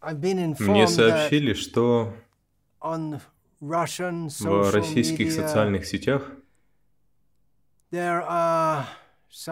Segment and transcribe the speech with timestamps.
[0.00, 2.14] Мне сообщили, что
[2.80, 6.30] в российских социальных сетях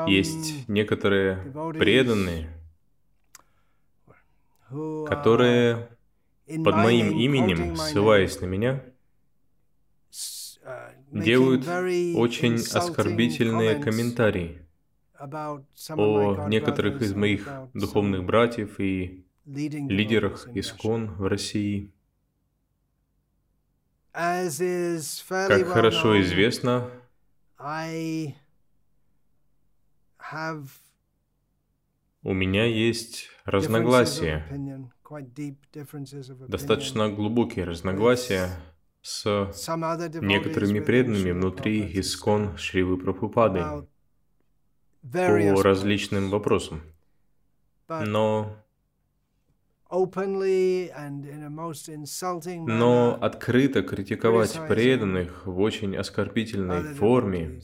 [0.06, 1.36] есть некоторые
[1.78, 2.50] преданные,
[5.06, 5.88] которые
[6.64, 8.84] под моим именем, ссылаясь на меня,
[11.10, 11.66] делают
[12.16, 14.62] очень оскорбительные комментарии
[15.18, 21.90] о некоторых из моих духовных братьев и лидерах Искон в России.
[24.12, 26.90] Как хорошо известно,
[32.22, 34.44] у меня есть разногласия,
[36.48, 38.50] достаточно глубокие разногласия
[39.02, 39.24] с
[40.20, 43.86] некоторыми преданными внутри Искон Шривы Прабхупады
[45.02, 46.82] по различным вопросам.
[47.88, 48.56] Но
[52.66, 57.60] но открыто критиковать преданных в очень оскорбительной форме.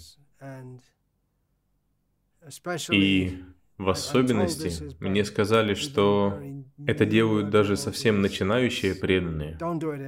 [2.91, 3.43] и
[3.79, 6.41] в особенности мне сказали, что
[6.87, 9.59] это делают даже совсем начинающие преданные.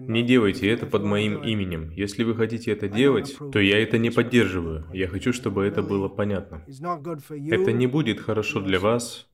[0.02, 1.90] Не делайте это под моим именем.
[1.90, 4.86] Если вы хотите это делать, то я это не поддерживаю.
[4.92, 6.64] Я хочу, чтобы это было понятно.
[6.66, 9.28] Это не будет хорошо для вас,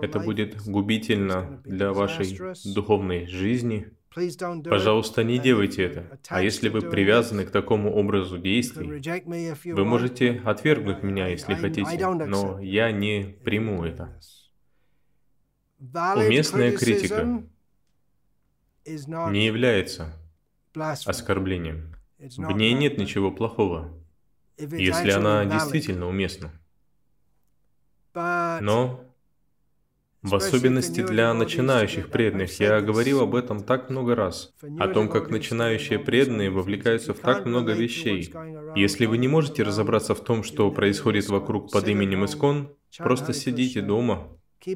[0.00, 3.90] это будет губительно для вашей духовной жизни.
[4.14, 6.18] Пожалуйста, не делайте это.
[6.28, 9.02] А если вы привязаны к такому образу действий,
[9.72, 14.18] вы можете отвергнуть меня, если хотите, но я не приму это.
[15.80, 17.42] Уместная критика
[18.86, 20.12] не является
[20.74, 21.96] оскорблением.
[22.18, 23.92] В ней нет ничего плохого,
[24.56, 26.52] если она действительно уместна.
[28.14, 29.13] Но
[30.24, 32.58] в особенности для начинающих преданных.
[32.58, 34.54] Я говорил об этом так много раз.
[34.80, 38.32] О том, как начинающие преданные вовлекаются в так много вещей.
[38.74, 43.82] Если вы не можете разобраться в том, что происходит вокруг под именем Искон, просто сидите
[43.82, 44.28] дома,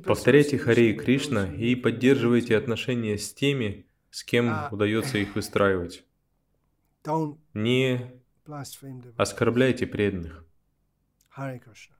[0.04, 6.04] повторяйте Харе и Кришна и поддерживайте отношения с теми, с кем удается их выстраивать.
[7.54, 8.12] Не
[9.16, 10.44] оскорбляйте преданных.
[11.34, 11.97] Hare Krishna.